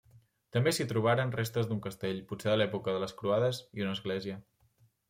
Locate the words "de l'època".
2.53-2.97